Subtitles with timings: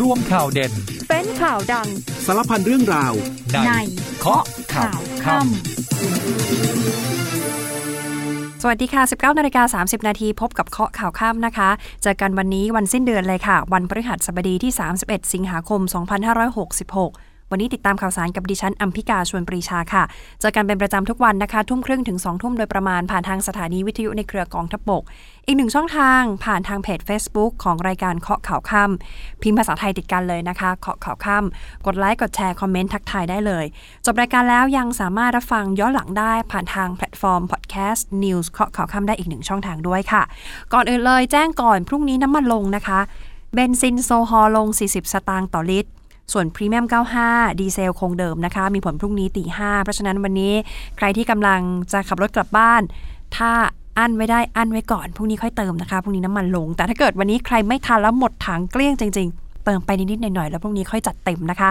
[0.00, 0.72] ร่วมข่าวเด่น
[1.08, 1.88] เป็นข่าวดัง
[2.26, 3.12] สารพันเรื่องราว
[3.66, 3.70] ใน
[4.20, 4.42] เคาะ
[4.74, 5.44] ข่าวค่ำ
[8.62, 11.70] สวัสดีค่ะ 19นาฬิกา30 นาทีพบกับเคาะข่าวค่ำนะคะ
[12.02, 14.72] เจอกันวันนี้วันสิ้นเดือนเลยค่ะ วันพฤหัสบดีที่
[15.02, 15.80] 31 สิงหาคม
[16.44, 20.04] 2566 วันนี้ติดตามข่าวสารกับดิฉันอัมพิกาชวนปรีชาค่ะ
[20.40, 25.02] เจอกันเป็นประจำทุกวันนะคะ ทุ่มครึ่งถึง2ทุ่มโดยประมาณผ่านทางสถานีวิทยุในเครือกองทัพบก
[25.46, 33.64] อีกหนึ่งช่องทางผ่านทางเพจ Facebook ของรายการเคาะข่าวค่ำพิมพ์ภาษาไทยติดกันเลยนะคะเคาะข่าวค่ำกดไลค์กดแชร์คอมเมนต์ทักทายได้เลย
[34.06, 40.22] จบรายการแล้วยังสามารถรับฟังย้อนหลังได้ผ่านทางแพลตฟอร์มพอดแคสต์นิวส์เคาะข่าวค่ำได้อีกหนึ่งช่องทางด้วยค่ะ
[40.72, 43.00] ก่อนอื่นเลยแจ้งก่อนพรุ่งนี้น้ำมันลงนะคะ
[43.54, 45.90] เบนซินโซฮอลลง 40 สตางค์ต่อลิตร
[46.32, 46.84] ส่วนพรีเมียม
[47.22, 50.52] 95 ดีเซลคงเดิมนะคะ มีผลพรุ่งนี้ตีห้าเพราะฉะนั้นวันนี้
[50.96, 51.60] ใครที่กำลัง
[51.92, 52.82] จะขับรถกลับบ้าน
[53.36, 53.50] ถ้า
[53.98, 61.70] อั้นไว้ได้อั้นไว้ก่อนพรุ่งนี้ค่อยเติมนะคะพรุ่งนี้น้ำมันลง แต่ถ้าเกิดวันนี้ใครไม่ทันแล้วหมดถังเกลี้ยงจริง ๆ เติมไปนิดๆหน่อยๆแล้วพรุ่งนี้ค่อยจัดเต็มนะคะ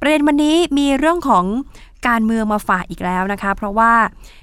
[0.00, 1.44] ประเด็นวันนี้มีเรื่องของ
[2.08, 3.92] การเมืองมาฝากอีกแล้วนะคะ เพราะว่า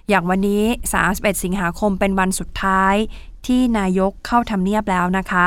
[0.10, 0.64] อย่างวันนี้
[1.04, 2.96] 31 สิงหาคมเป็นวันสุดท้าย
[3.46, 5.46] ที่นายกเข้าทำเนียบแล้วนะคะ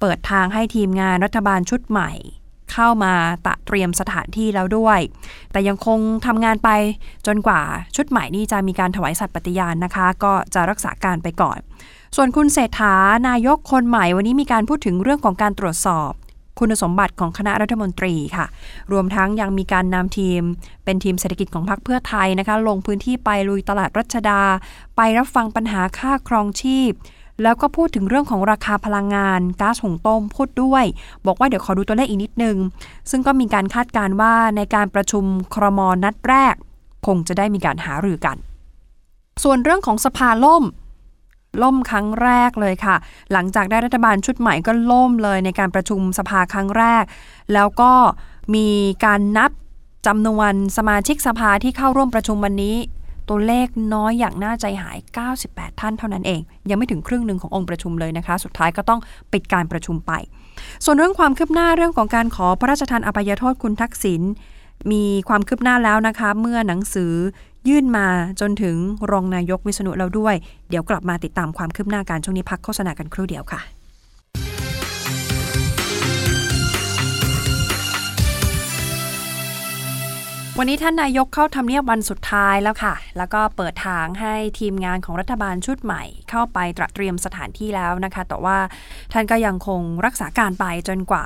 [0.00, 2.10] เปิดทางให้ทีมงานรัฐบาลชุดใหม่
[2.72, 3.12] เข้ามา
[3.46, 5.00] ตะเตรียมสถานที่แล้วด้วย
[5.52, 6.68] แต่ยังคงทำงานไป
[7.26, 7.60] จนกว่า
[7.96, 11.58] ชุดใหม่นี้จะมีการถวายสัตย์ปฏิญาณนะคะ ก็จะรักษาการไปก่อน
[12.16, 12.94] ส่วนคุณเศรษฐา
[13.28, 16.12] นายกคนใหม่วันนี้มีการพูดถึงเรื่องของการตรวจสอบ
[16.58, 18.46] คุณสมบัติของคณะรัฐมนตรีค่ะ
[18.92, 20.42] รวมทั้งยังมีการนำทีม
[20.84, 24.42] เป็นทีมเศรษฐกิจของพรรคเพื่อไทยนะคะ ลงพื้นที่ไปลุยตลาดรัชดา
[24.96, 26.90] ไปรับฟังปัญหาค่าครองชีพ
[27.42, 30.84] แล้วก็พูดถึงเรื่องของราคาพลังงานก๊าซหุงต้มพูดด้วย
[31.26, 32.56] บอกว่าเดี๋ยวขอดูตัวเลขอีกนิดนึง
[33.10, 35.24] ซึ่งก็มีการคาดการว่าในการประชุม
[35.54, 36.54] ครมนัดแรก
[37.06, 38.36] คงจะได้มีการหารือกัน
[39.42, 40.64] ส่วนเรื่องของสภาล่ม
[41.62, 42.96] ล่มครั้งแรกเลยค่ะ
[43.32, 47.04] หลังจากได้รัฐบาลชุดใหม่ก็ล่มเลยในการประชุมสภาครั้งแรก
[47.54, 47.92] แล้วก็
[48.54, 48.68] มี
[49.04, 49.50] การนับ
[50.06, 52.76] จำนวนสมาชิกสภาที่เข้าร่วมประชุมวันนี้
[53.30, 54.98] ตัวเลขน้อยอย่างน่าใจหาย
[55.38, 59.00] 98 ท่านเท่านั้นเอง ยังไม่ถึงครึ่งหนึ่งขององค์ประชุมเลยนะคะ สุดท้ายก็ต้อง
[59.32, 60.12] ปิดการประชุมไป
[60.84, 64.22] ส่วนเรื่องความคืบหน้าเรื่องของการขอพระราชทานอภัยโทษคุณทักษิณ
[64.92, 67.12] มีความคืบหน้าแล้วนะคะ เมื่อหนังสือ
[67.68, 68.06] ยื่นมา
[68.40, 68.76] จนถึง
[69.10, 70.34] รองนายกวิษณุแล้วด้วย
[70.68, 73.79] เดี๋ยวกลับมาติดตามความคืบหน้าการช่วงนี้พักโฆษณากันครู่เดียวค่ะ
[80.62, 88.58] วันนี้ท่านนายกเข้าทำเนียบวันสุดท้ายแล้วค่ะ แล้วก็เปิดทางให้ทีมงานของรัฐบาลชุดใหม่ เข้าไปตระเตรียมสถานที่แล้วนะคะ แต่ว่า
[89.12, 91.24] ท่านก็ยังคงรักษาการไปจนกว่า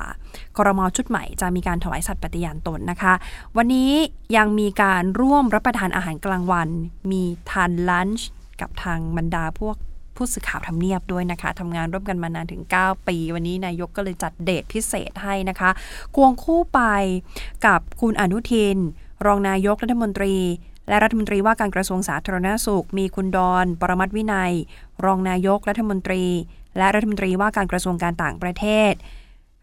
[0.57, 3.13] ครมชุดใหม่จะมีการถวายสัตย์ปฏิญาณตนนะคะ
[3.57, 3.91] วันนี้
[4.37, 6.69] ยังมีการร่วมรับประทานอาหารกลางวัน
[7.11, 8.29] มีทานลันช์
[8.61, 9.75] กับทางบรรดาพวก
[10.15, 15.69] ผู้สื่อข่าวทำเนียบด้วยนะคะทำงานร่วมกันมานานถึง 9 ปี วันนี้นายกก็เลยจัดเดทพิเศษให้นะคะ
[16.15, 16.81] ควงคู่ไป
[17.65, 18.79] กับคุณอนุทิน
[19.25, 20.35] รองนายกรัฐมนตรี
[20.87, 24.53] และรัฐมนตรีว่าการกระทรวงสาธารณสุข มีคุณดอนปรมัตวินัย
[25.05, 26.23] รองนายกรัฐมนตรี
[26.77, 28.93] และรัฐมนตรีว่าการกระทรวงการต่างประเทศ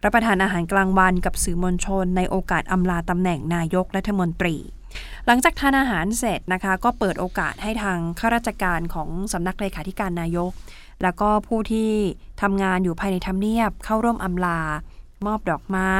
[0.04, 4.56] รับประทานอาหารกลางวันกับสื่อมวลชนในโอกาสอำลาตำแหน่งนายกรัฐมนตรี
[5.26, 10.52] หลังจากทานอาหารเสร็จนะคะก็เปิดโอกาสให้ทางข้าราชการของสำนักเลขาธิการนายก
[11.02, 11.90] แล้วก็ผู้ที่
[12.42, 14.60] ทำงานอยู่ภายในทำเนียบเข้าร่วมอำลา
[15.26, 15.94] มอบดอกไม้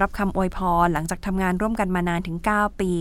[0.00, 2.92] รับคำอวยพรหลังจากทำงานร่วมกันมานานถึง 9 ปี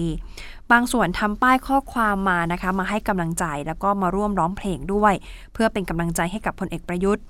[0.71, 5.13] บางส่วนทำป้ายข้อความมานะคะ มาให้กำลังใจแล้วก็มาร่วมร้องเพลงด้วย
[5.53, 7.23] เพื่อเป็นกำลังใจให้กับพลเอกประยุทธ์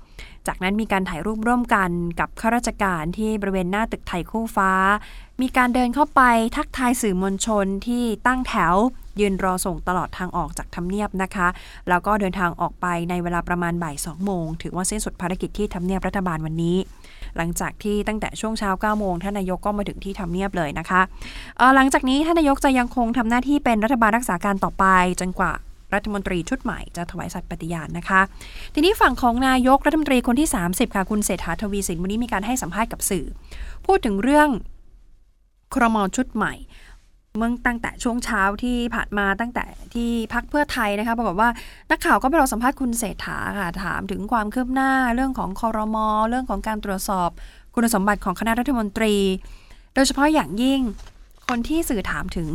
[0.46, 1.90] จากนั้นมีการถ่ายรูปร่วมกัน
[2.20, 4.72] กับข้าราชการที่บริเวณหน้าตึกไทยคู่ฟ้า
[5.40, 6.22] มีการเดินเข้าไป
[6.56, 8.74] ทักทายสื่อมวลชนที่ตั้งแถว
[9.20, 11.48] ยืนรอส่งตลอดทางออกจากทำเนียบนะคะ
[11.88, 16.76] แล้วก็เดินทางออกไปในเวลาประมาณบ่าย2โมง ถือว่าสิ้นสุดภารกิจที่ทำเนียบรัฐบาลวันนี้
[17.36, 21.00] หลังจากที่ตั้งแต่ช่วงเช้า9โมงท่านนายกก็มาถึงที่ทำเนียบเลยนะคะ
[21.58, 24.84] เอ่อหลังจากนี้ท่านนายกจะยังคงทำหน้าที่เป็นรัฐบาลรักษาการต่อไป
[25.20, 25.52] จนกว่า
[25.94, 28.20] รัฐมนตรีชุดใหม่จะถวายสัตย์ปฏิญาณนะคะ
[28.74, 33.26] ทีนี้ฝั่งของนายกรัฐมนตรีคนที่ 30 ค่ะ คุณเศรษฐาทวีสินวันนี้มีการให้สัมภาษณ์กับสื่อ
[33.86, 34.48] พูดถึงเรื่อง
[35.74, 36.54] ครมชุดใหม่
[37.36, 39.64] เมื่อตั้งแต่ช่วงเช้าที่ผ่านมาตั้งแต่
[39.94, 41.48] ที่พักเพื่อไทยนะคะปรากฏว่า
[41.90, 47.30] นักข่าวก็ไปรอสัมภาษณ์คุณเศรษฐาค่ะถามถึงความคืบหน้าเรื่องของคอรมอเรื่องของการตรวจสอบ
[47.74, 49.14] คุณสมบัติของคณะรัฐมนตรี
[49.94, 50.80] โดยเฉพาะอย่างยิ่ง
[51.48, 52.48] คนที่สื่อถามถึง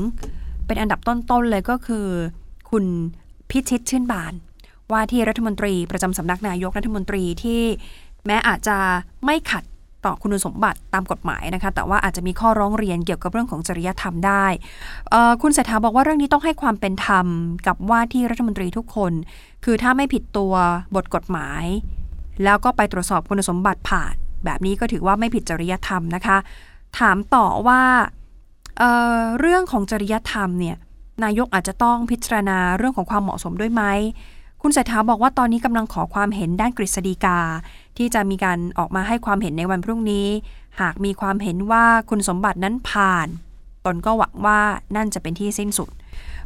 [0.66, 2.08] เป็นอันดับต้นๆเลยก็คือ
[2.72, 2.86] คุณ
[3.50, 4.34] พิชิตชื่นบาน
[4.92, 7.62] ว่าที่รัฐมนตรีประจำสำนักนายกรัฐมนตรีที่
[8.26, 8.78] แม้อาจจะ
[9.26, 9.64] ไม่ขัด
[10.06, 14.46] ต่อคุณสมบัติตามกฎหมายนะคะ แต่ว่าอาจจะมีข้อร้องเรียนเกี่ยวกับเรื่องของจริยธรรมได้
[15.42, 17.28] คุณเศรษฐาบอกว่าเรื่องนี้ต้องให้ความเป็นธรรม
[17.68, 19.12] กับว่าที่รัฐมนตรีทุกคน
[19.66, 20.54] คือถ้าไม่ผิดตัว
[20.96, 21.64] บทกฎหมาย
[22.44, 24.14] แล้วก็ไปตรวจสอบคุณสมบัติผ่าน
[24.46, 26.38] แบบนี้ก็ถือว่าไม่ผิดจริยธรรมนะคะ
[27.00, 27.82] ถามต่อว่า
[28.78, 30.78] เเรื่องของจริยธรรมเนี่ย
[31.24, 33.84] นายกอาจจะต้องพิจารณาเรื่องของความเหมาะสมด้วยไหม
[34.62, 37.40] คุณเศรษฐาบอกว่าตอนนี้กำลังขอความเห็นด้านกฤษฎีกา
[37.98, 40.28] ที่จะมีการออกมาให้ความเห็นในวันพรุ่งนี้
[40.82, 43.28] หากมีความเห็นว่าคุณสมบัตินั้นผ่าน
[43.86, 44.60] ตนก็หวังว่า
[44.96, 45.90] นั่นจะเป็นที่สิ้นสุด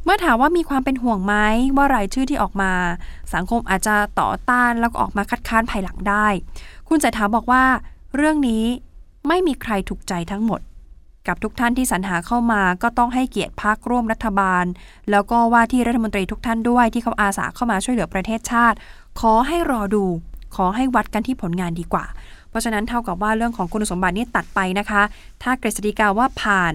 [0.03, 1.35] เมื่อถามว่ามีความเป็นห่วงไหม
[1.77, 2.71] ว่ารายชื่อที่ออกมา
[3.33, 6.27] สังคมอาจจะต่อต้านแล้วก็ออกมาคัดค้านภายหลังได้
[6.89, 7.63] คุณเศรษฐาบอกว่า
[8.15, 8.65] เรื่องนี้
[9.27, 10.61] ไม่มีใครถูกใจทั้งหมด
[11.27, 14.65] กับทุกท่านที่สรรหาเข้ามาก็ต้องให้เกียรติพักร่วมรัฐบาล
[15.11, 18.77] แล้วก็ว่าที่รัฐมนตรีทุกท่านด้วยที่เขาอาสาเข้ามาช่วยเหลือประเทศชาติ
[19.19, 20.05] ขอให้รอดู
[20.57, 22.06] ขอให้วัดกันที่ผลงานดีกว่า
[22.50, 25.01] เพราะฉะนั้นเท่ากับว่าเรื่องของคุณสมบัตินี่ตัดไปนะคะ
[25.44, 26.74] ถ้ากฤษฎีกาว่าผ่าน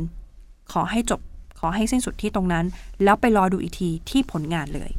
[0.72, 1.20] ขอให้จบ
[1.58, 2.64] ขอให้สิ้นสุดที่ตรงนั้น
[3.04, 4.90] แล้วไปรอดูอีกทีที่ผลงานเลย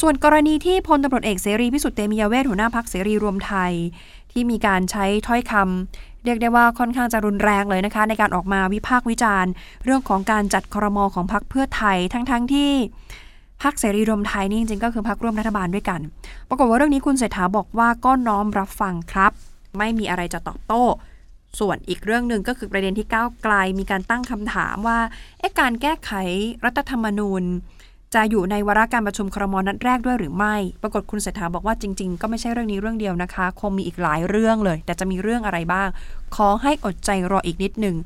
[0.00, 3.72] ส่วนกรณีที่พลตำรวจเอกเสรีพิสุทธิ์เตมียเวทหัวหน้าพักเสรีรวมไทย
[4.32, 9.50] ที่มีการใช้ถ้อยคำเรียกได้ว่าค่อนข้างจะรุนแรงเลยนะคะ ในการออกมาวิพากษ์วิจารณ์
[9.84, 12.70] เรื่องของการจัดครมอของพรรคเพื่อไทยทั้งๆทที่
[13.62, 16.00] พรรคเสรีรวมไทยนี่จริงๆก็คือพรรคร่วมรัฐบาลด้วยกัน
[16.48, 19.32] ปรากฏว่าเรื่องนี้คุณเศรษฐาบอกว่าก็น้อมรับฟังครับ
[19.78, 20.84] ไม่มีอะไรจะตอบโต้
[21.60, 24.98] ส่วนอีกเรื่องหนึ่งก็คือประเด็นที่ก้าวไกลมีการตั้งคำถามว่า
[25.38, 26.12] เอ๊ะการแก้ไข
[26.64, 27.42] รัฐธรรมนูญ
[28.14, 35.88] จะอยู่ในวาระการประชุมครมนัดแรกด้วยหรือไม่ ปรากฏคุณเศรษฐาบอกว่าจริง ๆ ก็ไม่ใช่เรื่องนี้เรื่องเดียวนะคะ คงมีอีกหลายเรื่องเลย แต่จะมีเรื่องอะไรบ้าง
[36.36, 37.96] ขอให้อดใจรออีกนิดหนึ่ง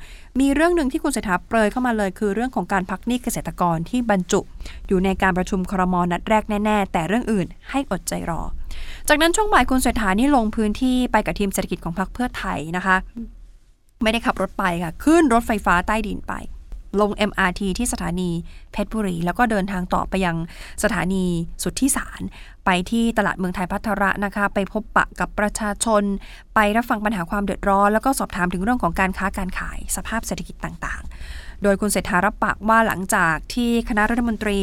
[0.40, 4.40] มีเรื่องหนึ่งที่คุณเศรษฐาเปรยเข้ามาเลย คือเรื่องของการพักหนี้เกษตรกรที่บรรจุ
[4.88, 8.40] อยู่ในการประชุมครมนัดแรกแน่ๆ แต่เรื่องอื่นให้อดใจรอ
[9.08, 12.96] จากนั้นช่วงบ่ายคุณเศรษฐานี่ลงพื้นที่ไปกับทีมเศรษฐกิจของพรรคเพื่อไทยนะคะ
[14.02, 16.34] ไม่ได้ขับรถไปค่ะ ขึ้นรถไฟฟ้าใต้ดินไป
[17.00, 18.30] ลง MRT ที่สถานี
[18.72, 20.36] เพชรบุรี แล้วก็เดินทางต่อไปยัง
[20.82, 21.24] สถานี
[21.62, 22.22] สุที่สาร
[22.64, 26.02] ไปที่ตลาดเมืองไทยพัทระนะคะ ไปพบปะกับประชาชน
[26.54, 34.60] ไปรับฟังปัญหาความเดือดร้อน แล้วก็สอบถามถึงเรื่องของการค้าการขายสภาพเศรษฐกิจต่างๆ โดยคุณเศรษฐารับปากว่าหลังจากที่คณะรัฐมนตรี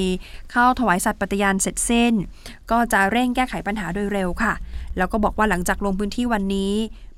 [0.52, 2.14] เข้าถวายสัตย์ปฏิญาณเสร็จสิ้น
[2.72, 4.54] ก็จะเร่งแก้ไขปัญหาโดยเร็วค่ะ
[4.98, 6.74] แล้วก็บอกว่าหลังจากลงพื้นที่วันนี้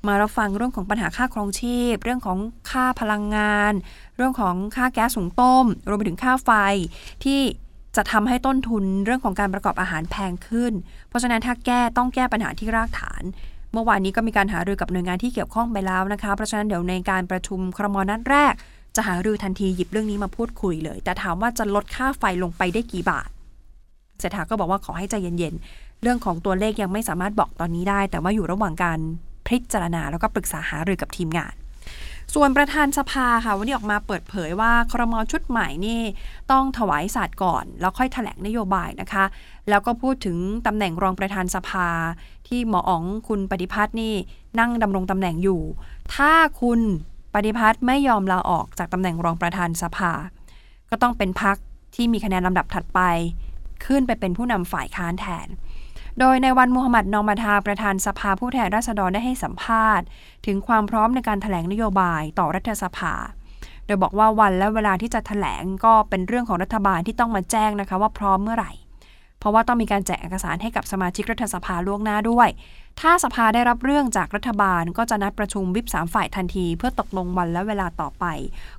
[0.06, 2.38] มารับฟังเรื่องของปัญหาค่าครองชีพ เรื่องของ
[2.70, 3.72] ค่าพลังงาน
[4.16, 6.50] เรื่องของค่าแก๊สสูงต้ม รวมไปถึงค่าไฟ
[7.24, 7.40] ที่
[7.96, 10.72] จะทำให้ต้นทุนเรื่องของการประกอบอาหารแพงขึ้น
[11.08, 13.22] เพราะฉะนั้นถ้าแก้ต้องแก้ปัญหาที่รากฐาน
[13.72, 18.54] เมื่อวานนี้ก็มีการหารือกับหน่วยงานที่เกี่ยวข้องไปแล้วนะคะ เพราะฉะนั้นเดี๋ยวในการประชุมครมนัดแรก
[18.96, 23.28] จะหารือทันทีหยิบเรื่องนี้มาพูดคุยเลย แต่ถามว่าจะลดค่าไฟลงไปได้กี่บาท
[24.20, 28.98] เศรษฐาก็บอกว่าขอให้ใจเย็นๆ เรื่องของตัวเลขยังไม่สามารถบอกตอนนี้ได้ แต่ว่าอยู่ระหว่างการ
[29.48, 31.54] พิจารณาแล้วก็ปรึกษาหารือกับทีมงาน
[32.34, 36.00] ส่วนประธานสภาค่ะ วันนี้ออกมาเปิดเผยว่าครมชุดใหม่นี่
[36.50, 39.24] ต้องถวายศาสตร์ก่อน แล้วค่อยถแถลงนโยบายนะคะ
[39.68, 41.88] แล้วก็พูดถึงตำแหน่งรองประธานสภา
[42.48, 44.14] ที่หมออ๋องคุณปฏิพัฒน์นี่
[44.60, 45.60] นั่งดำรงตำแหน่งอยู่
[46.14, 46.32] ถ้า
[46.62, 46.80] คุณ
[47.34, 50.12] ปฏิพัฒน์ไม่ยอมลาออกจากตำแหน่งรองประธานสภา
[50.90, 51.56] ก็ต้องเป็นพัก
[51.94, 53.00] ที่มีคะแนนลำดับถัดไป
[53.84, 55.46] ขึ้นไปเป็นผู้นำฝ่ายค้านแทน
[56.20, 60.06] โดยในวันมูฮัมหมัดนอมาทาประธานสภาผู้แทนราษฎรได้ให้สัมภาษณ์
[60.46, 63.12] ถึงความพร้อมในการถแถลงนโยบายต่อรัฐสภา
[63.86, 68.72] โดยบอกว่าวันและเวลาที่จะถแถลงก็เป็นเรื่องของรัฐบาลที่ต้องมาแจ้งนะคะว่าพร้อมเมื่อไหร่
[69.38, 72.48] เพราะว่าต้องมีการแจกเอกสารให้กับสมาชิกรัฐสภาล่วงหน้าด้วย
[73.00, 78.24] ถ้าสภาได้รับเรื่องจากรัฐบาลก็จะนัดประชุมวิปสามฝ่ายทันที เพื่อตกลงวันและเวลาต่อไป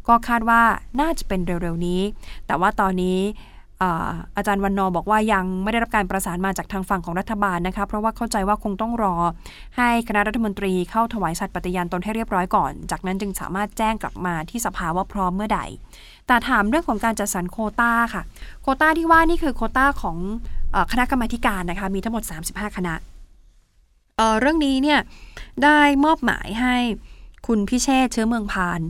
[0.07, 0.61] ก็คาดว่า
[1.01, 2.01] น่าจะเป็นเร็วๆนี้
[2.47, 3.19] แต่ว่าตอนนี้
[4.37, 9.15] อาจารย์วันนอบอกว่ายังไม่ได้รับการประสานมาจากทางฝั่งของรัฐบาลนะคะ เพราะว่าเข้าใจว่าคงต้องรอ
[9.77, 15.59] ให้คณะรัฐมนตรีเข้าถวายสัตย์ปฏิญาณตนให้เรียบร้อยก่อน จากนั้นจึงสามารถแจ้งกลับมาที่สภาว่าพร้อมเมื่อใด
[16.27, 18.23] แต่ถามเรื่องของการจัดสรรโคต้าค่ะ
[18.61, 20.17] โคต้าที่ว่านี่คือโคต้าของ
[20.91, 22.93] คณะกรรมาการนะคะ มีทั้งหมด 35 คณะ
[24.17, 24.99] เเรื่องนี้เนี่ย
[25.63, 26.75] ได้มอบหมายให้
[27.47, 28.81] คุณพิเชษเชื้อเมืองพาน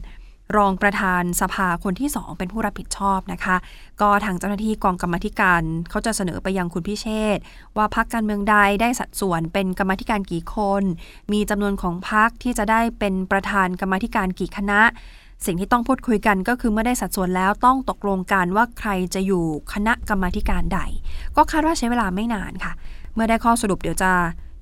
[0.55, 3.55] รองประธานสภาคนที่สองเป็นผู้รับผิดชอบนะคะ
[4.01, 7.37] ก็ทางเจ้าหน้าที่กองกรรมธิการเขาจะเสนอไปยังคุณพิเชษ
[7.77, 10.83] ว่าพักการเมืองใดได้สัดส่วนเป็นกรรมธิการกี่คน
[11.31, 14.81] มีจำนวนของพักที่จะได้เป็นประธานกรรมธิการกี่คณะ
[15.45, 20.79] สิ่งที่ต้องพูดคุยกันก็คือเมื่อได้สัดส่วนแล้วต้องตกลงกันว่าใครจะอยู่คณะกรรมธิการใด
[21.35, 22.73] ก็คาดว่าใช้เวลาไม่นานค่ะ
[23.13, 24.11] เมื่อได้ข้อสรุปเดี๋ยวจะ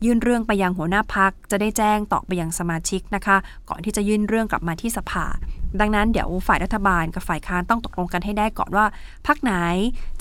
[0.05, 3.37] ยื่นเรื่องไปยังหัวหน้าพัก จะได้แจ้งต่อไปยังสมาชิกนะคะ
[3.69, 5.25] ก่อนที่จะยื่นเรื่องกลับมาที่สภา
[5.79, 8.85] ดังนั้นเดี๋ยวฝ่ายรัฐบาลกับฝ่ายค้านต้องตกลงกันให้ได้ก่อนว่า
[9.27, 9.51] พักไหน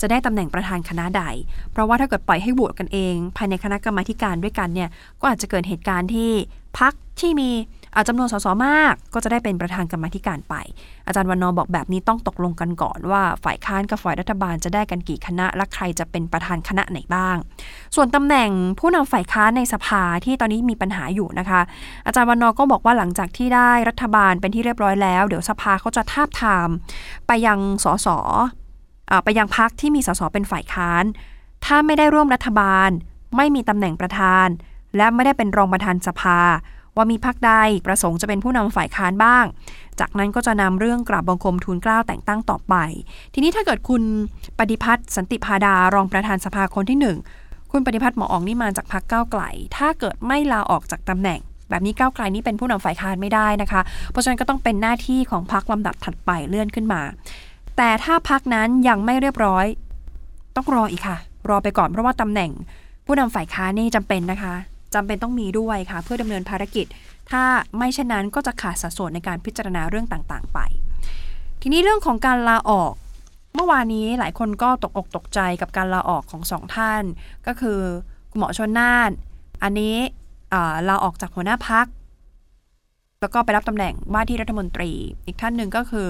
[0.01, 1.23] จะได้ตำแหน่งประธานคณะใด
[1.71, 4.89] เพราะว่าถ้าเกิดปล่อยให้โหวตกันเอง ภายในคณะกรรมาการด้วยกันเนี่ย
[5.21, 6.31] ก็อาจจะเกิดเหตุการณ์ที่
[6.79, 7.51] พักที่มี
[8.07, 10.55] จำนวนสสมากก็จะได้เป็นประธานกรรมธิการไป
[11.07, 17.37] อาจารย์วันนอบอกแบบนี้ต้องตกลงกันก่อนว่าฝ่ายค้านกับฝ่ายรัฐบาลจะได้กันกี่คณะ และใครจะเป็นประธานคณะไหนบ้าง
[17.95, 18.49] ส่วนตำแหน่ง
[18.79, 21.61] ผู้นำฝ่ายค้านในสภาที่ตอนนี้มีปัญหาอยู่นะคะ
[22.05, 26.69] อาจารย์วันนอก็บอกว่าหลังจากที่ได้รัฐบาลเป็นที่เรียบร้อยแล้ว เดี๋ยวสภาเขาจะทาบทาม
[27.27, 28.07] ไปยังสส
[29.23, 31.03] ไปยังพักที่มีสสเป็นฝ่ายค้าน
[31.65, 32.89] ถ้าไม่ได้ร่วมรัฐบาล
[33.37, 34.47] ไม่มีตำแหน่งประธาน
[34.97, 36.39] และไม่ได้เป็นรองประธานสภา
[36.95, 37.51] ว่ามีพักใด
[37.85, 39.45] ประสงค์จะเป็นผู้นำฝ่ายค้านบ้าง
[39.99, 42.75] จากนั้นก็จะนำเรื่องกราบบังคมทูลเกล้าแต่งตั้งต่อไป
[43.33, 44.03] ทีนี้ถ้าเกิดคุณ
[44.59, 47.17] ปฏิพัฒน์สันติพาดารองประธานสภาคนที่หนึ่ง
[47.71, 49.41] คุณปฏิพัฒน์หมออองนี่มาจากพักเก้าไกล
[49.77, 57.01] ถ้าเกิดไม่ลาออกจากตำแหน่ง แบบนี้ก้าวไกลนี้เป็นผู้นำฝ่ายค้านไม่ได้นะคะ เพราะฉะนั้นก็ต้องเป็นหน้าที่ของพักลำดับถัดไปเลื่อนขึ้นมา
[57.77, 59.65] แต่ถ้าพักนั้นยังไม่เรียบร้อย
[60.55, 61.17] ต้องรออีกค่ะ
[61.49, 62.51] รอไปก่อนเพราะว่าตำแหน่ง
[63.05, 64.53] ผู้นำฝ่ายค้านนี่จำเป็นนะคะ
[64.95, 66.85] จำเป็นต้องมีด้วยค่ะ เพื่อดำเนินภารกิจ
[67.31, 67.43] ถ้า
[67.77, 70.59] ไม่เช่นนั้นก็จะขาดสัดส่วนในการพิจารณาเรื่องต่างๆ ไป
[71.61, 72.93] ทีนี้เรื่องของการลาออก
[73.55, 77.03] เมื่อวานนี้หลายคนก็ตกอกตกใจกับการลาออกของสองท่าน
[77.47, 77.79] ก็คือ
[78.31, 79.09] คุณหมอชนน่าน
[79.63, 79.95] อันนี้
[80.89, 81.85] ลาออกจากหัวหน้าพัก
[83.21, 84.91] แล้วก็ไปรับตำแหน่งว่าที่รัฐมนตรี
[85.25, 86.09] อีกท่านหนึ่งก็คือ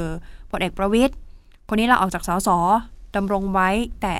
[0.51, 1.15] พลเอกประวิทย์
[1.69, 2.49] คนนี้ลาออกจากสส
[3.15, 3.69] ดำรงไว้
[4.01, 4.15] แต่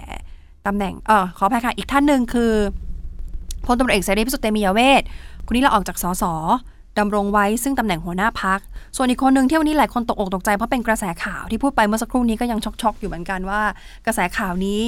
[0.67, 2.51] ตำแหน่งเออขออภัยค่ะ อีกท่านหนึ่งคือ
[3.65, 5.03] พลตำรวจเอกเสรีพิสุทธิ์เตมียเวท
[5.45, 6.23] คนนี้เราออกจากสส
[6.99, 8.59] ดำรงไว้ซึ่งตำแหน่งหัวหน้าพัก
[8.95, 13.61] ส่วนอีกคนหนึ่งที่วันนี้หลายคนตกอกตกใจเพราะเป็นกระแสข่าวที่พูดไปเมื่อสักครู่นี้ก็ยังช็อกๆอยู่เหมือนกันว่า
[14.05, 14.79] กระแสข่าวนี้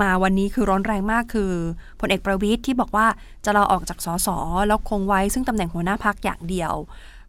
[0.00, 1.52] มาวันนี้คือร้อนแรงมากคือ
[2.00, 3.06] พลเอกประวิทย์ที่บอกว่า
[3.44, 4.28] จะลาออกจากสส
[4.68, 6.72] แล้วคงไว้ซึ่งตำแหน่งหัวหน้าพักอย่างเดียว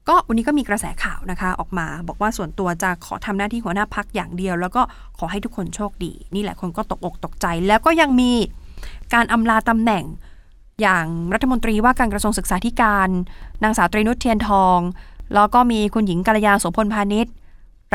[0.07, 4.81] ก็วันนี้ก็มีกระแสข่าวนะคะ ออกมา บอกว่าส่วนตัวจะขอทำหน้าที่หัวหน้าพักอย่างเดียว แล้วก็
[5.19, 8.31] ขอให้ทุกคนโชคดี นี่แหละคนก็ตกอกตกใจ แล้วก็ยังมี
[9.13, 10.03] การอำลาตำแหน่ง
[10.83, 13.09] อย่างรัฐมนตรีว่าการกระทรวงศึกษาธิการ
[13.63, 14.79] นางสาวตรีนุชเทียนทอง
[15.35, 17.33] แล้วก็มีคุณหญิงกัลยาโสพลพาณิชย์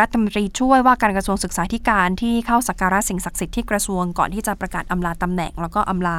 [0.00, 6.18] รัฐมนตรีช่วยว่าการกระทรวงศึกษาธิการที่เข้าสักการะสิ่งศักดิ์สิทธิ์ที่กระทรวงก่อนที่จะประกาศอำลาตำแหน่ง แล้วก็อำลา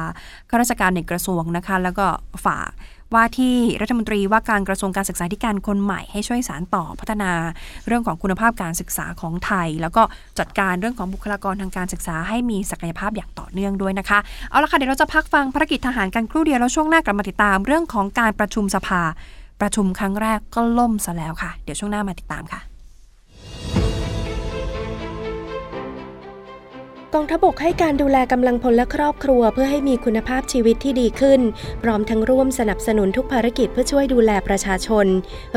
[0.50, 2.06] ข้าราชการในกระทรวงนะคะ แล้วก็
[2.44, 2.70] ฝาก
[3.14, 7.30] ว่าที่รัฐมนตรีว่าการกระทรวงการศึกษาธิการคนใหม่ให้ช่วยสารต่อพัฒนา
[7.86, 10.02] เรื่องของคุณภาพการศึกษาของไทย แล้วก็
[10.38, 14.18] จัดการเรื่องของบุคลากรทางการศึกษาให้มีศักยภาพอย่างต่อเนื่องด้วยนะคะ
[14.50, 19.02] เอาละค่ะเดี๋ยวเราจะพักฟังภารกิจทหารกันครู่เดียวแล้วช่วงหน้ากลับมาติดตามเรื่องของการประชุมสภา
[19.60, 22.73] ประชุมครั้งแรกก็ล่มซะแล้วค่ะ เดี๋ยวช่วงหน้ามาติดตามค่ะ
[27.16, 31.40] กองทัพบกให้การดูแลกำลังพลและครอบครัว เพื่อให้มีคุณภาพชีวิตที่ดีขึ้น
[31.82, 35.06] พร้อมทั้งร่วมสนับสนุนทุกภารกิจเพื่อช่วยดูแลประชาชน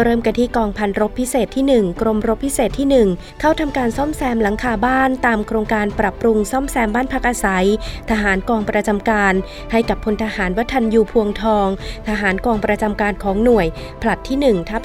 [0.03, 7.65] เริ่มกันที่กองพันรบพิเศษที่ 1 กรมรบพิเศษที่ 1 เข้าทำการซ่อมแซมหลังคาบ้าน ตามโครงการปรับปรุงซ่อมแซมบ้านพักอาศัย
[8.11, 9.33] ทหารกองประจำการ
[9.71, 11.67] ให้กับพลทหารวัฒนยูพวงทอง
[12.07, 13.67] ทหารกองประจำการของหน่วย
[14.01, 14.81] ผลัดที่1ทับ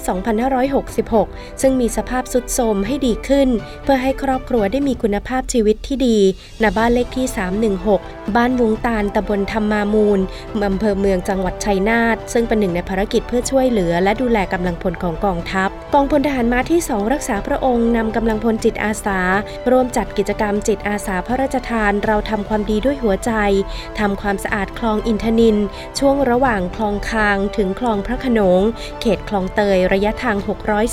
[0.99, 3.49] 2566 ซึ่งมีสภาพสุดโทรมให้ดีขึ้น
[3.83, 6.19] เพื่อให้ครอบครัวได้มีคุณภาพชีวิตที่ดี
[6.63, 7.27] ณบ้านเลขที่
[7.81, 10.21] 316 บ้านวุงตาลตำบลธรรมามูล
[10.67, 19.19] อำเภอเมืองจังหวัดชัยนาท ซึ่งเป็นหนึ่งในภารกิจเพื่อช่วยเหลือและดูแลกำลังพลของกองทัพ กองพลทหารม้าที่ 2 รักษาพระองค์นำกำลังพลจิตอาสา
[19.71, 23.33] ร่วมจัดกิจกรรมจิตอาสาพระราชทานเราทำความดีด้วยหัวใจ
[23.99, 25.57] ทำความสะอาดคลองอินทนิน
[25.99, 28.61] ช่วงระหว่างคลองคางถึงคลองพระขนง
[29.01, 30.37] เขตคลองเตยระยะทาง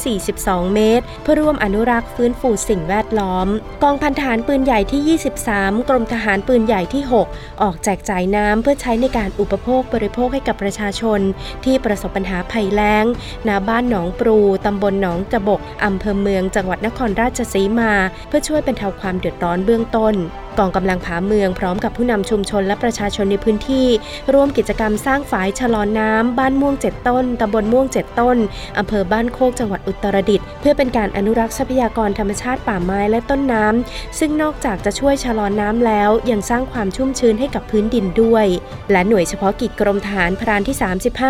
[0.10, 3.48] 642 เมตร เพื่อร่วมอนุรักษ์ฟื้นฟูสิ่งแวดล้อม
[3.84, 7.03] กองพันทหารปืนใหญ่ที่ 23 กรมทหารปืนใหญ่ที่
[7.34, 11.20] 6 ออกแจกจ่ายน้ำเพื่อใช้ในการอุปโภคบริโภคให้กับประชาชน
[11.65, 13.06] ที่ประสบปัญหาภัยแล้ง
[13.48, 17.91] ณบ้านหนองปรูตำบลหนองจบกอำเภอเมืองจังหวัดนครราชสีมา
[18.27, 20.15] เพื่อช่วยบรรเทาความเดือดร้อนเบื้องต้น
[20.58, 23.88] กองกำลังผาเมืองพร้อมกับผู้นำชุมชนและประชาชนในพื้นที่
[24.34, 28.38] ร่วมกิจกรรมสร้างฝายชะลอนน้ำบ้านม่วงเจ็ดต้นตำบลม่วงเจ็ดต้น
[28.77, 38.46] อำเภอบ้านโคกจังหวัดอุตรดิตถ์เพื่อเป็นการอนุรักษ์ทรัพยากรธรรมชาติป่าไม้และต้นน้ำซึ่งนอกจากจะช่วยชะลอนน้ำแล้ว ยังสร้างความชุ่มชื้นให้กับพื้นดินด้วย
[38.91, 40.75] และหน่วยเฉพาะกิจกรมทหารพรานที่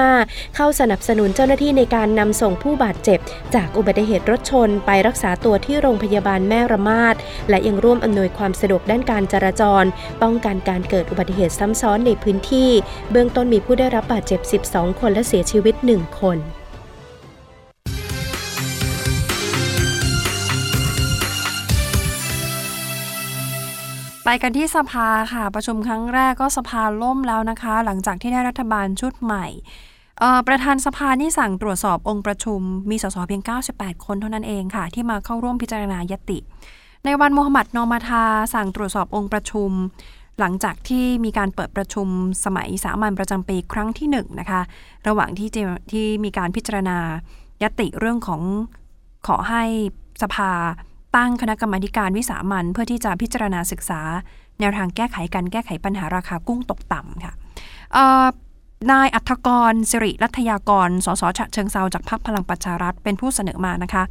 [0.01, 3.19] 35 เข้าสนับสนุนเจ้าหน้าที่ในการนำส่งผู้บาดเจ็บ
[3.55, 7.15] จากอุบัติเหตุรถชน ไปรักษาตัวที่โรงพยาบาลแม่ระมาด
[7.49, 9.83] และยังร่วมอำนวยความสะดวกด้านการจราจร
[10.21, 12.69] ป้องกันการเกิดอุบัติเหตุซ้ำซ้อนในพื้นที่
[13.11, 14.39] เบื้องต้นมีผู้ได้รับบาดเจ็บ
[14.71, 16.39] 12 คนและเสียชีวิต 1 คน
[24.25, 29.45] ไปกันที่สภาค่ะ ประชุมครั้งแรกก็สภาล่มแล้วนะคะ หลังจากที่ได้รัฐบาลชุดใหม่
[30.47, 33.41] ประธานสภานี่สั่งตรวจสอบองค์ประชุม มีสสเพียง
[33.73, 36.37] 98 คนเท่านั้นเองค่ะ ที่มาเข้าร่วมพิจารณายติ
[37.05, 39.71] ในวันมูฮัมหมัดนอมาทาสั่งตรวจสอบองค์ประชุม
[40.39, 42.07] หลังจากที่มีการเปิดประชุม
[42.45, 44.61] สมัยสามัญประจำปีครั้งที่1นนะคะ
[45.07, 45.49] ระหว่างที่
[45.91, 46.97] ที่มีการพิจารณา
[47.63, 48.41] ยติเรื่องของ
[49.27, 49.63] ขอให้
[50.21, 50.51] สภา
[51.15, 54.01] ตั้งคณะกรรมการวิสามันเพื่อที่จะพิจารณาศึกษา
[54.59, 57.33] แนวทางแก้ไขการแก้ไขปัญหาราคากุ้งตกต่ำค่ะ
[58.91, 64.03] นายอัธกรสิริรัตยากร สสฉะเชิงเซาจากพรรคพลังประชารัฐเป็นผู้เสนอมานะคะ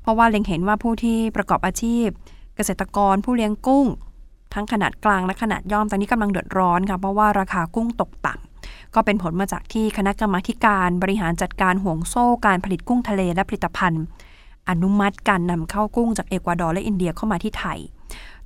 [0.00, 2.06] เพราะว่าเล็งเห็นว่าผู้ที่ประกอบอาชีพ
[2.56, 3.86] เกษตรกรผู้เลี้ยงกุ้ง
[4.54, 14.04] ทั้งขนาดกลางและขนาดย่อมตอนนี้กำลังเดือดร้อนค่ะเพราะว่าราคากุ้งตกต่ำก็เป็นผลมาจากที่คณะกรรมาการบริหารจัดการห่วงโซ่การผลิตกุ้งทะเลและผลิตภัณฑ์
[14.68, 17.78] อนุมัติการนำเข้ากุ้งจากเอกวาดอร์และอินเดียเข้ามาที่ไทย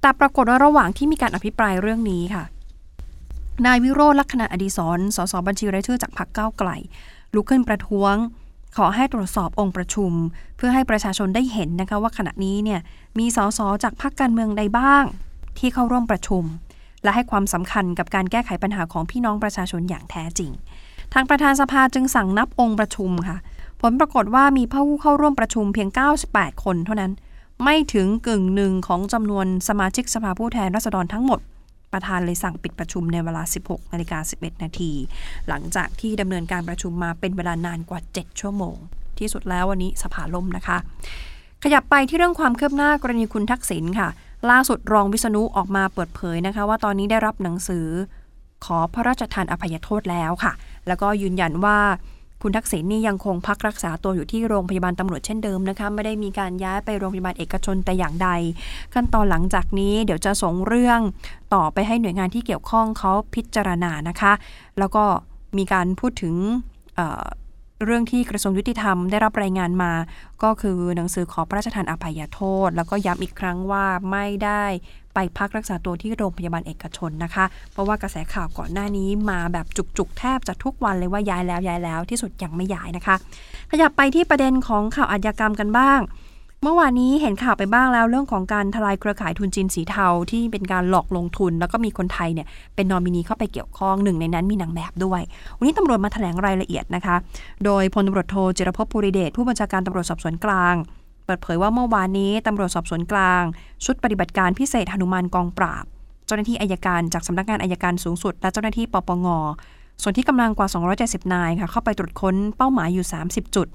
[0.00, 2.44] แต่ปรากฏว่าระหว่างที่มีการอภิปรายเรื่องนี้ค่ะ
[3.66, 6.70] นายวิโรจน์ลักษณะอดีศรสสบัญชีรายชื่อจากพรรคก้าวไกล
[7.34, 8.14] ลุกขึ้นประท้วง
[8.76, 10.12] ขอให้ตรวจสอบองค์ประชุม
[10.56, 12.80] เพื่อให้ประชาชนได้เห็นนะคะว่าขณะนี้เนี่ย
[13.18, 15.04] มีสสจากพรรคการเมืองใดบ้าง
[15.58, 16.44] ที่เข้าร่วมประชุม
[17.02, 20.50] และให้ความสำคัญกับการแก้ไขปัญหาของพี่น้องประชาชนอย่างแท้จริง
[21.14, 23.36] ทางประธานสภาจึงสั่งนับองค์ประชุมค่ะ
[23.80, 25.88] ผลปรากฏว่ามีผู้เข้าร่วมประชุมเพียง
[26.26, 27.12] 98 คนเท่านั้น
[27.64, 31.40] ไม่ถึงกึ่งหนึ่งของจำนวนสมาชิกสภาผู้แทนราษฎรทั้งหมด
[31.92, 34.92] ประธานเลยสั่งปิดประชุมในเวลา 16นาฬิกา11 นาที
[35.48, 38.76] หลังจากที่ดำเนินการประชุมมาเป็นเวลานานกว่า 7 ชั่วโมง
[39.18, 40.78] ที่สุดแล้ววันนี้สภาล่มนะคะ
[41.62, 44.08] ขยับไปที่เรื่องความคืบหน้ากรณีคุณทักษิณค่ะ
[44.50, 47.86] ล่าสุดรองวิษณุออกมาเปิดเผยนะคะ ว่าตอนนี้ได้รับหนังสือ
[48.64, 50.52] ขอพระราชทานอภัยโทษแล้วค่ะ
[50.86, 51.78] แล้วก็ยืนยันว่า
[52.42, 58.28] คุณทักษิณนี่ยังคงพักรักษาตัวอยู่ที่โรงพยาบาลตำรวจเช่นเดิมนะคะไม่ได้มีการย้ายไปโรงพยาบาลเอกชนแต่อย่างใด
[58.94, 61.00] ขั้นตอนหลังจากนี้เดี๋ยวจะส่งเรื่อง
[61.54, 64.32] ต่อไปให้หน่วยงานที่เกี่ยวข้องเขาพิจารณานะคะ
[64.78, 65.04] แล้วก็
[65.58, 66.34] มีการพูดถึง
[67.84, 69.92] เรื่องที่กระทรวงยุติธรรมได้รับรายงานมา
[70.42, 74.64] ก็คือหนังสือขอพระราชทานอภัยโทษ แล้วก็ย้ำอีกครั้งว่าไม่ได้
[75.14, 83.16] ไปพักรักษาตัวที่โรงพยาบาลเอกชนนะคะ เพราะว่ากระแสข่าวก่อนหน้านี้มาแบบจุกๆ แทบจะทุกวันเลยว่าย้ายแล้วย้ายแล้วที่สุดยังไม่ย้ายนะคะ
[83.70, 86.00] ขยับไปที่ประเด็นของข่าวอาชญากรรมกันบ้าง
[86.64, 95.20] เมื่อวานนี้เห็นข่าวไปบ้างแล้วเรื่องของการทลายเครือข่ายทุนจีนสีเทาที่เป็นการหลอกลงทุน แล้วก็มีคนไทยเนี่ยเป็นนอมินีเข้าไปเกี่ยวข้องหนึ่งในนั้นมีนางแบบด้วย
[95.58, 97.16] วันนี้ตำรวจมาแถลงรายละเอียดนะคะ
[97.64, 100.74] โดยพลตำรวจโทจิรพภูริเดชผู้บัญชาการตำรวจสอบสวนกลาง
[101.26, 103.42] เปิดเผยว่าเมื่อวานนี้ตำรวจสอบสวนกลาง
[103.84, 105.84] ชุดปฏิบัติการพิเศษหนุมานกองปราบ
[106.26, 109.26] เจ้าหน้าที่อายการจากสำนักงานอายการสูงสุด และเจ้าหน้าที่ปปง
[110.02, 110.68] ส่วนที่กำลังกว่า
[111.00, 113.68] 270 นายค่ะเข้าไปตรวจค้นเป้าหมายอยู่ 30 จุด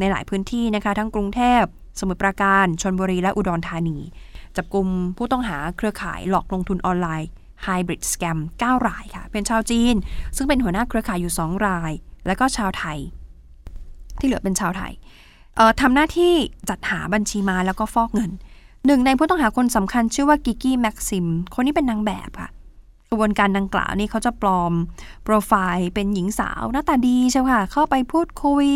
[0.00, 1.62] ในหลายพื้นที่นะคะทั้งกรุงเทพ
[1.98, 3.98] สมุทรปราการชนบุรีและอุดรธานี
[4.56, 7.28] จับกลุ่มผู้ต้องหาเครือข่ายหลอกลงทุนออนไลน์
[7.66, 9.94] Hybrid Scam 9 รายค่ะ เป็นชาวจีน
[10.36, 11.92] ซึ่งเป็นหัวหน้าเครือข่ายอยู่ 2 ราย
[12.26, 12.98] และก็ชาวไทย
[14.18, 14.92] ที่เหลือเป็นชาวไทย
[15.80, 16.34] ทำหน้าที่
[16.68, 18.30] จัดหาบัญชีมาแล้วก็ฟอกเงิน
[18.86, 22.50] หนึ่งในผู้ต้องหาคนสำคัญชื่อว่ากิกกี้แม็กซิม คนนี้เป็นนางแบบค่ะ
[23.12, 24.72] กระบวนการดังกล่าวนี่เขาจะปลอม
[25.24, 28.66] โปรไฟล์เป็นหญิงสาวหน้าตาดีใช่ค่ะ เข้าไปพูดคุย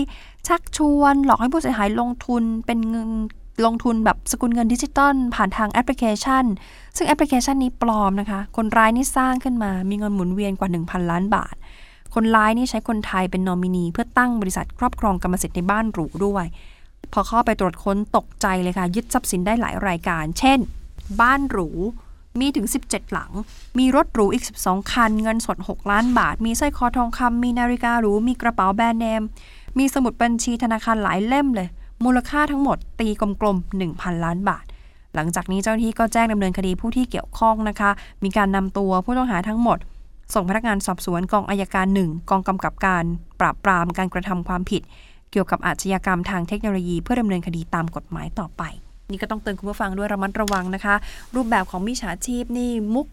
[0.49, 3.11] ชักชวน หลอกให้ผู้เสียหายลงทุนเป็นเงิน
[3.64, 6.44] ลงทุนแบบสกุลเงินดิจิตอลผ่านทางแอปพลิเคชัน
[6.96, 11.55] ซึ่งแอปพลิเคชันนี้ปลอมนะคะ คนร้ายนี่สร้างขึ้นมา มีเงินหมุนเวียนกว่า 1,000 ล้านบาท
[12.14, 16.46] คนร้ายนี่ใช้คนไทยเป็นนอมินี เพื่อตั้งบริษัทครอบครองกรรมสิทธิ์ในบ้านหรูด้วย
[17.12, 20.59] พอเข้าไปตรวจค้นตกใจเลยค่ะ ยึดทรัพย์สินได้หลายรายการ เช่น
[21.20, 21.68] บ้านหรู
[22.40, 23.31] มีถึง 17 หลัง
[23.79, 29.22] มีรถหรูอีก 12 คัน เงินสด 6 ล้านบาท มีสร้อยคอทองคำมีนาฬิกาหรู มีกระเป๋าแบรนด์เนม
[29.79, 31.68] มีสมุดบัญชีธนาคารหลายเล่มเลย
[32.05, 34.64] มูลค่าทั้งหมดตีกลมๆ 1,000 ล้านบาท
[35.14, 37.90] หลังจากนี้เจ้าหน้าที่ก็แจ้งดำเนินคดีผู้ที่เกี่ยวข้องนะคะ
[38.25, 39.79] มีการนำตัวผู้ต้องหาทั้งหมด
[40.35, 43.05] ส่งพนักงานสอบสวนกองอายการหนึ่งกองกำกับการ
[43.40, 44.83] ปราบปรามการกระทำความผิด
[45.31, 48.62] เกี่ยวกับอาชญากรรมทางเทคโนโลยี เพื่อดำเนินคดีตามกฎหมายต่อไป
[49.11, 50.95] นี่ก็ต้องเตือนคุณผู้ฟังด้วยระมัดระวังนะคะ
[51.35, 53.07] รูปแบบของมิจฉาชีพนี่มุก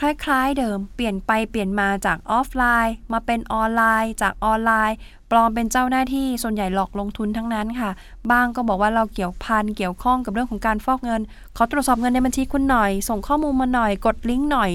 [0.00, 4.96] คล้ายๆเดิม เปลี่ยนไปเปลี่ยนมาจากออฟไลน์ มาเป็นออนไลน์ จากออนไลน์
[5.30, 7.90] ปลอมเป็นเจ้าหน้าที่ส่วนใหญ่หลอกลงทุนทั้งนั้นค่ะ
[8.30, 11.20] บ้างก็บอกว่าเราเกี่ยวพันเกี่ยวข้องกับเรื่องของการฟอกเงิน
[11.56, 14.70] ขอตรวจสอบเงินในบัญชีคุณหน่อย ส่งข้อมูลมาหน่อย กดลิงก์หน่อย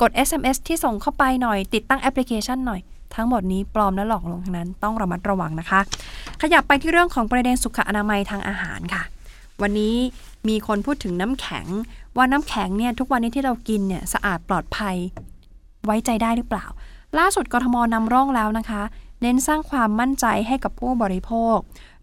[0.00, 2.80] กด SMS ที่ส่งเข้าไปหน่อย ติดตั้งแอปพลิเคชันหน่อย
[3.14, 5.80] ทั้งหมดนี้ปลอมและหลอกลวงทั้งนั้นต้องระมัดระวังนะคะ
[6.42, 9.02] ขยับไปที่เรื่องของประเด็นสุขอนามัยทางอาหารค่ะ
[9.62, 9.96] วันนี้
[10.48, 11.66] มีคนพูดถึงน้ำแข็ง
[12.16, 14.96] ว่าน้ำแข็งเนี่ยทุกวันนี้ที่เรากินเนี่ยสะอาดปลอดภัย
[15.84, 16.66] ไว้ใจได้หรือเปล่า
[17.18, 18.82] ล่าสุดกทมนำร่องแล้วนะคะ
[19.22, 21.56] เน้นสร้างความมั่นใจให้กับผู้บริโภค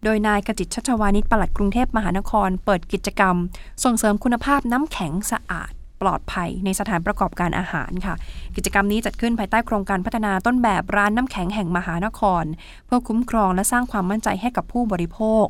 [0.04, 3.36] โดยนายกจิตชัชวานิชปลัดกรุงเทพมหานคร เปิดกิจกรรม
[3.84, 8.14] ส่งเสริมคุณภาพน้ำแข็งสะอาดปลอดภัยในสถานประกอบการอาหารค่ะ
[8.56, 12.44] กิจกรรมนี้จัดขึ้นภายใต้โครงการพัฒนาต้นแบบร้านน้ำแข็งแห่งมหานคร
[12.86, 15.44] เพื่อคุ้มครองและสร้างความมั่นใจให้กับผู้บริโภค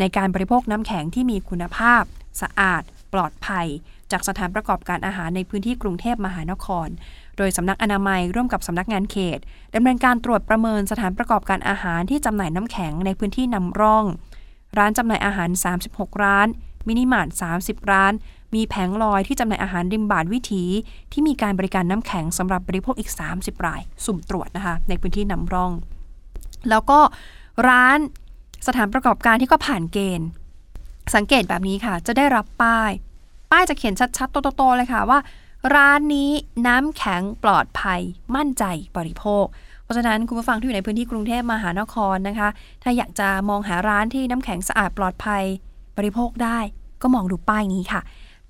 [0.00, 2.02] ในการบริโภคน้ำแข็งที่มีคุณภาพ
[2.40, 2.82] สะอาด
[3.12, 3.66] ปลอดภัย
[4.10, 6.88] จากสถานประกอบการอาหารในพื้นที่กรุงเทพมหานคร
[7.36, 9.38] โดยสำนักอนามัยร่วมกับสำนักงานเขต
[9.74, 14.04] ดำเนินการตรวจประเมินสถานประกอบการอาหารที่จำหน่ายน้ำแข็งในพื้นที่นำร่อง
[14.78, 15.50] ร้านจำหน่ายอาหาร
[15.86, 16.48] 36 ร้าน
[16.86, 17.28] มินิมาร์ท
[17.60, 18.12] 30 ร้าน
[18.54, 20.64] มีแผงลอยที่จำหน่ายอาหารริมบาดวิถี
[21.12, 25.72] ที่มีการบริการน้ำแข็งสำหรับบริโภคอีก 30 ราย สุ่มตรวจนะคะในพื้นที่นำร่อง
[26.70, 27.00] แล้วก็
[27.68, 27.98] ร้าน
[28.66, 30.28] สถานประกอบการที่ก็ผ่านเกณฑ์
[31.14, 32.90] สังเกตแบบนี้ค่ะ จะได้รับป้าย
[33.52, 35.18] ป้ายจะเขียนชัดๆโตๆเลยค่ะว่า
[35.74, 36.30] ร้านนี้
[36.66, 38.00] น้ำแข็งปลอดภัย
[38.36, 38.64] มั่นใจ
[38.96, 39.44] บริโภค
[39.82, 42.48] เพราะฉะนั้นคุณผู้ฟังที่อยู่ในพื้นที่กรุงเทพมหานครนะคะ
[42.82, 45.42] ถ้าอยากจะมองหาร้านที่น้ำแข็งสะอาดปลอดภัย
[45.98, 46.58] บริโภคได้
[47.02, 48.00] ก็มองดูป้ายนี้ค่ะ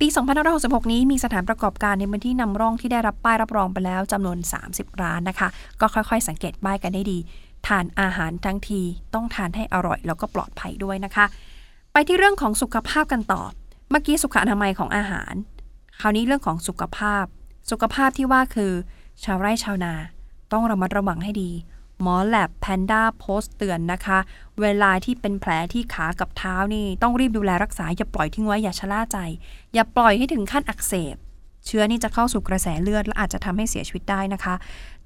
[0.01, 0.07] ปี
[0.51, 4.39] 2566 นี้มีสถานประกอบการในพื้นที่นำร่องที่ได้รับป้ายรับรองไปแล้วจำนวน
[4.71, 5.49] 30 ร้านนะคะ
[5.81, 7.19] ก็ค่อยๆ สังเกตป้ายกันได้ดี
[7.69, 8.81] ทานอาหารทั้งที
[9.15, 11.27] ต้องทานให้อร่อยแล้วก็ปลอดภัยด้วยนะคะ
[11.93, 13.43] ไปที่เรื่องของสุขภาพกันต่อ
[13.91, 15.35] เมื่อกี้สุขอนามัยของอาหาร
[16.01, 17.25] คราวนี้เรื่องของสุขภาพ
[17.71, 18.73] สุขภาพที่ว่าคือ
[19.25, 19.95] ชาวไร่ชาวนา
[20.53, 21.51] ต้องระมัดระวังให้ดี
[22.01, 24.19] หมอแลบแพนด้าโพสต์เตือนนะคะ
[24.61, 29.19] เวลาที่เป็นแผลที่ขากับเท้านี่ ต้องรีบดูแลรักษาอย่าปล่อยทิ้งไว้อย่าชะล่าใจ
[29.75, 31.17] อย่าปล่อยให้ถึงขั้นอักเสบ
[31.69, 34.55] เชื้อนี่จะเข้าสู่กระแสเลือด และอาจจะทำให้เสียชีวิตได้นะคะ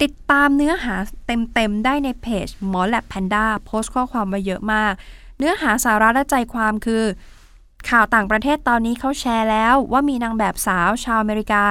[0.02, 0.94] ติดตามเนื้อหา
[1.26, 4.92] เต็มๆ ได้ในเพจหมอแลบแพนด้าโพสต์ข้อความไว้เยอะมาก
[5.38, 7.04] เนื้อหาสาระและใจความคือ
[7.90, 11.64] ข่าวต่างประเทศตอนนี้เขาแชร์แล้ว ว่ามีนางแบบสาวชาวอเมริกา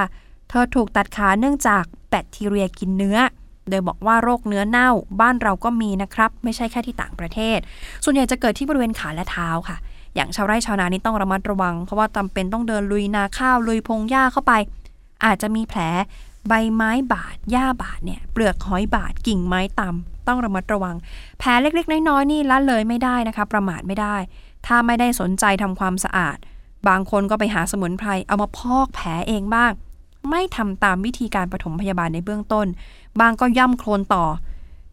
[0.48, 3.18] เธอถูกตัดขาเนื่องจากแบคทีเรียกินเนื้อ
[3.70, 7.58] โดยบอกว่าโรคเนื้อเน่าบ้านเราก็มีนะครับ ไม่ใช่แค่ที่ต่างประเทศ
[8.04, 9.76] ส่วนใหญ่จะเกิดที่บริเวณขาและเท้าค่ะ
[10.14, 14.52] อย่างชาวไร่ชาวนานี่ต้องระมัดระวัง เพราะว่าจำเป็นต้องเดินลุยนาข้าวลุยพงหญ้าเข้าไป
[15.24, 15.80] อาจจะมีแผล
[16.48, 20.96] ใบไม้บาด หญ้าบาดเนี่ย เปลือกหอยบาด กิ่งไม้ต่ำต้องระมัดระวัง
[21.38, 24.16] แผลเล็กๆ น้อยๆนี่ละเลยไม่ได้นะคะ ประมาทไม่ได้
[24.66, 26.36] ถ้าไม่ได้สนใจทำความสะอาด
[26.88, 29.72] บางคนก็ไปหาสมุนไพร เอามาพอกแผลเองบ้าง
[30.30, 32.66] ไม่ทำตามวิธีการปฐมพยาบาลในเบื้องต้น
[33.20, 34.24] บางก็ย่ำโคลนต่อ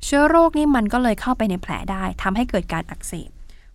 [0.03, 3.29] เชื้อโรคนี่มันก็เลยเข้าไปในแผลได้ทำให้เกิดการอักเสบ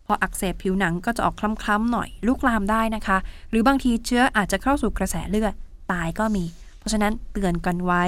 [0.07, 3.19] พออักเสบผิวหนังก็จะออกคล้ำๆหน่อยลุกลามได้นะคะ
[3.51, 5.55] หรือบางทีเชื้ออาจจะเข้าสู่กระแสเลือด
[5.92, 6.44] ตายก็มี
[6.79, 8.03] เพราะฉะนั้นเตือนกันไว้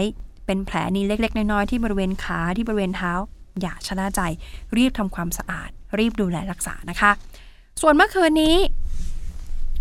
[0.47, 3.13] เป็นแผลนี้เล็ก ๆ น้อยๆที่บริเวณขาที่บริเวณเท้า
[3.61, 4.21] อย่าชะล่าใจ
[4.77, 7.11] รีบทำความสะอาด รีบดูแลรักษานะคะ
[7.81, 8.57] ส่วนเมื่อคืนนี้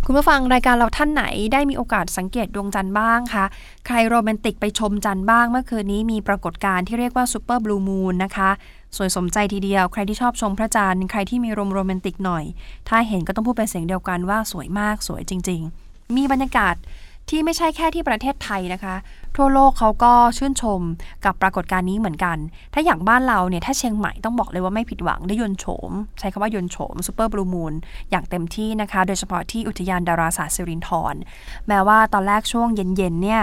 [0.06, 3.46] คุณผู้ฟังรายการเราท่านไหนได้มีโอกาสสังเกตดวงจันทร์บ้างคะ
[3.86, 8.50] ใครโรแมนติกไปชมจันทร์บ้าง เมื่อคืนนี้มีปรากฏการณ์ที่เรียกว่าซูเปอร์บลูมูนนะคะ
[8.98, 12.44] สวยสมใจทีเดียว ใครที่ชอบชมพระจันทร์ ใครที่มีรมโรแมนติกหน่อย
[12.90, 16.76] ถ้าเห็นก็ต้องพูดเป็นเสียงเดียวกันว่าสวยมากสวยจริง ๆ มีบรรยากาศ
[17.30, 18.96] ที่ไม่ใช่แค่ที่ประเทศไทยนะคะ
[19.36, 20.82] ทั่วโลกเขาก็ชื่นชม
[21.26, 22.38] กับปรากฏการณ์นี้เหมือนกัน
[22.74, 27.74] ถ้าอย่างบ้านเราเนี่ยถ้าเชียงใหม่ต้องบอกเลยว่าไม่ผิดหวังได้ยนโฉม ใช้คำว่ายนโฉมซูเปอร์บลูมูน
[28.12, 31.16] อย่างเต็มที่นะคะ โดยเฉพาะที่อุทยานดาราศาสตร์สิรินธร
[31.68, 33.42] แม้ว่าตอนแรกช่วงเย็นๆเนี่ย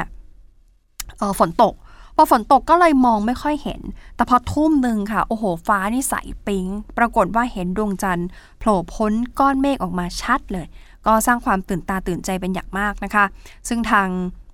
[1.21, 1.75] ออฝนตก
[2.17, 3.81] พอฝนตกก็เลยมองไม่ค่อยเห็น
[4.17, 6.15] แต่พอทุ่มหนึ่งค่ะ โอ้โห ฟ้านี่ใส
[6.47, 6.67] ปิง
[6.99, 10.67] ปรากฏว่าเห็นดวงจันทร์โผล่พ้นก้อนเมฆออกมาชัดเลย
[11.07, 13.25] ก็สร้างความตื่นตาตื่นใจเป็นอย่างมากนะคะ
[13.69, 14.09] ซึ่งทาง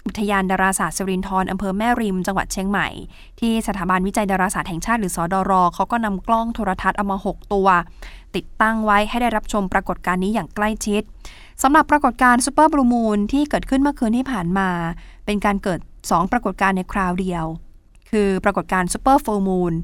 [0.07, 2.89] อุทยานดาราศาสตร์สิรินธรอำเภอแม่ริม จังหวัดเชียงใหม่
[3.41, 7.69] ที่สถาบันวิจัยดาราศาสตร์แห่งชาติหรือสดร.เขาก็นำกล้องโทรทรรศน์เอามา 6 ตัว
[8.37, 11.03] ติดตั้งไว้ให้ได้รับชมปรากฏการณ์นี้อย่างใกล้ชิด
[11.63, 14.69] สำหรับปรากฏการณ์ซูเปอร์บลูมูนที่เกิดขึ้นเมื่อคืนที่ผ่านมา
[15.27, 17.45] เป็นการเกิด 2 ปรากฏการณ์ในคราวเดียว
[18.11, 19.75] คือปรากฏการณ์ซูเปอร์ฟูลมูน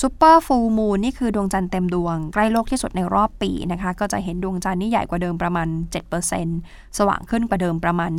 [0.00, 5.68] ซูเปอร์ฟูลมูนนี่คือดวงจันทร์เต็มดวง ใกล้โลกที่สุดในรอบปีนะคะ ก็จะเห็นดวงจันทร์นี่ใหญ่กว่าเดิมประมาณ
[6.32, 8.10] 7%สว่างขึ้นกว่าเดิมประมาณ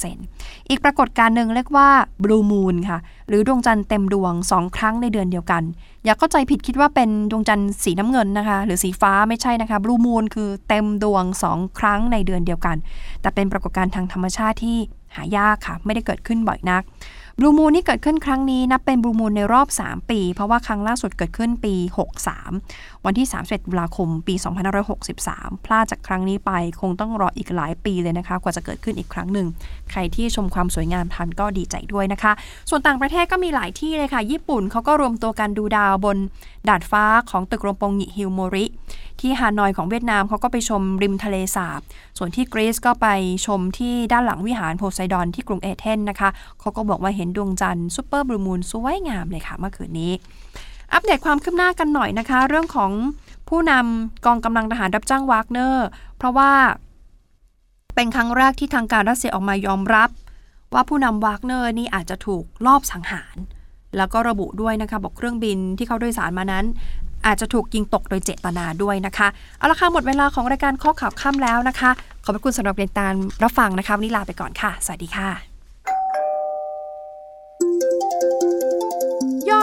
[0.00, 1.88] 15%อีกปรากฏการณ์หนึ่งเรียกว่า
[2.24, 2.98] บลูมูนค่ะ
[3.28, 5.62] หรือดวงจันทร์เต็มดวง 2 ครั้งในเดือนเดียวกัน
[6.04, 12.76] อย่าเข้าใจผิดคิดว่าเป็นดวงจันทร์สีน้ำเงินนะคะ หรือสีฟ้าไม่ใช่นะคะบลูมูนคือเต็มดวง 2 ครั้งในเดือนเดียวกัน
[13.20, 14.76] แต่เป็นปรากฏการณ์ทางธรรมชาติที่
[15.16, 16.82] หายากค่ะ ไม่ได้เกิดขึ้นบ่อยนัก
[17.38, 21.74] บลูมูนที่เกิดขึ้นครั้งนี้นับเป็นบลูมูนในรอบ 3 ปี เพราะว่าครั้งล่าสุดเกิดขึ้นปี
[22.40, 24.34] 63 วันที่ 31ตุลาคม ปี
[25.00, 29.46] 2563 พลาดจากครั้งนี้ไปคงต้องรออีกหลายปีเลยนะคะ กว่าจะเกิดขึ้นอีกครั้งหนึ่ง
[29.90, 32.32] ใครที่ชมความสวยงามทันก็ดีใจด้วยนะคะ
[32.70, 36.16] ส่วนต่างประเทศก็มีหลายที่เลยค่ะ ญี่ปุ่นเขาก็รวมตัวกันดูดาวบน
[36.68, 38.64] ดาดฟ้าของตึกรปปงงิฮิลส์โมริ
[39.20, 41.80] ที่ฮานอยของเวียดนามเขาก็ไปชมริมทะเลสาบ
[42.18, 43.06] ส่วนที่กรีซก็ไป
[43.46, 50.12] ชมที่ด้านหลังวิหารโพไซดอนที่กรุงเอเธนนะคะเขาก็บอกว่าเห็นดวงจันทร์ซูเปอร์บลูมูนสวยงามเลยค่ะเมื่อคืนนี้
[50.92, 52.90] อัปเดตความคืบหน้ากันหน่อยนะคะ เรื่องของ
[53.48, 56.52] ผู้นำกองกำลังทหารรับจ้างวากเนอร์ เพราะว่า
[57.94, 60.10] เป็นครั้งแรกที่ทางการรัสเซียออกมายอมรับ
[60.74, 63.36] ว่าผู้นำวากเนอร์นี่อาจจะถูกลอบสังหาร
[63.98, 66.64] แล้วก็ระบุด้วยนะคะบอกเครื่องบินที่เขาโดยสารมานั้น
[67.26, 69.28] อาจจะถูกยิงตกโดยเจตนาด้วยนะคะ
[69.58, 71.90] เอาละค่ะหมดเวลาของรายการข้อข่าวค่ำแล้วนะคะ
[72.24, 75.53] ขอบพระคุณสำหรับเรียนตามรับฟังนะคะวันนี้ลาไปก่อนค่ะ สวัสดีค่ะ